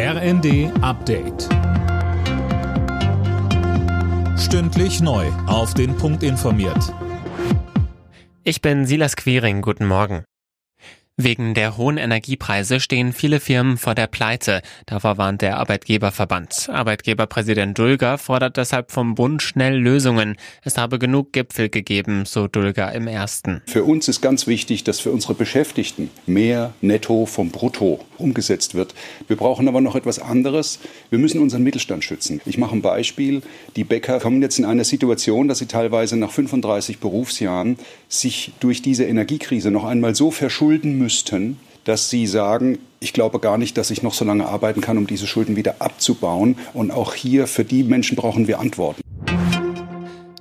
[0.00, 1.48] RND Update.
[4.38, 5.26] Stündlich neu.
[5.48, 6.94] Auf den Punkt informiert.
[8.44, 9.60] Ich bin Silas Quiring.
[9.60, 10.22] Guten Morgen.
[11.16, 14.62] Wegen der hohen Energiepreise stehen viele Firmen vor der Pleite.
[14.86, 16.68] Davor warnt der Arbeitgeberverband.
[16.72, 20.36] Arbeitgeberpräsident Dulger fordert deshalb vom Bund schnell Lösungen.
[20.62, 23.62] Es habe genug Gipfel gegeben, so Dulger im ersten.
[23.66, 28.94] Für uns ist ganz wichtig, dass für unsere Beschäftigten mehr Netto vom Brutto umgesetzt wird.
[29.26, 30.78] Wir brauchen aber noch etwas anderes.
[31.10, 32.40] Wir müssen unseren Mittelstand schützen.
[32.46, 33.42] Ich mache ein Beispiel.
[33.76, 38.82] Die Bäcker kommen jetzt in eine Situation, dass sie teilweise nach 35 Berufsjahren sich durch
[38.82, 43.90] diese Energiekrise noch einmal so verschulden müssten, dass sie sagen, ich glaube gar nicht, dass
[43.90, 46.56] ich noch so lange arbeiten kann, um diese Schulden wieder abzubauen.
[46.74, 49.00] Und auch hier für die Menschen brauchen wir Antworten.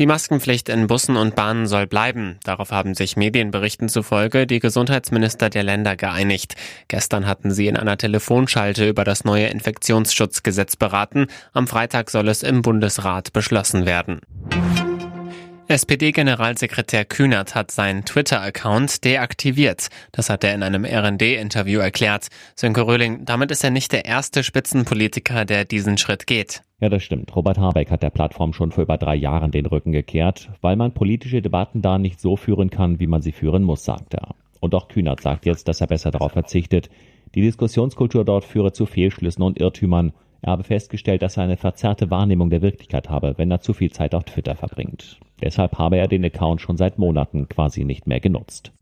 [0.00, 2.38] Die Maskenpflicht in Bussen und Bahnen soll bleiben.
[2.42, 6.54] Darauf haben sich Medienberichten zufolge die Gesundheitsminister der Länder geeinigt.
[6.88, 11.26] Gestern hatten sie in einer Telefonschalte über das neue Infektionsschutzgesetz beraten.
[11.52, 14.22] Am Freitag soll es im Bundesrat beschlossen werden.
[15.70, 19.88] SPD-Generalsekretär Kühnert hat seinen Twitter-Account deaktiviert.
[20.10, 22.26] Das hat er in einem RD-Interview erklärt.
[22.56, 26.62] Sönke Röhling, damit ist er nicht der erste Spitzenpolitiker, der diesen Schritt geht.
[26.80, 27.36] Ja, das stimmt.
[27.36, 30.92] Robert Habeck hat der Plattform schon vor über drei Jahren den Rücken gekehrt, weil man
[30.92, 34.34] politische Debatten da nicht so führen kann, wie man sie führen muss, sagt er.
[34.58, 36.90] Und auch Kühnert sagt jetzt, dass er besser darauf verzichtet.
[37.36, 40.14] Die Diskussionskultur dort führe zu Fehlschlüssen und Irrtümern.
[40.42, 43.92] Er habe festgestellt, dass er eine verzerrte Wahrnehmung der Wirklichkeit habe, wenn er zu viel
[43.92, 45.20] Zeit auf Twitter verbringt.
[45.42, 48.72] Deshalb habe er den Account schon seit Monaten quasi nicht mehr genutzt.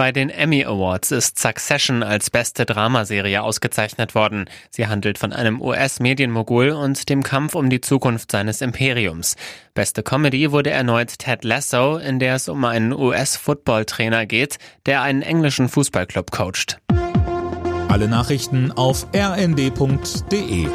[0.00, 4.46] Bei den Emmy Awards ist Succession als beste Dramaserie ausgezeichnet worden.
[4.70, 9.36] Sie handelt von einem US-Medienmogul und dem Kampf um die Zukunft seines Imperiums.
[9.74, 15.20] Beste Comedy wurde erneut Ted Lasso, in der es um einen US-Football-Trainer geht, der einen
[15.20, 16.80] englischen Fußballclub coacht.
[17.88, 20.68] Alle Nachrichten auf rnd.de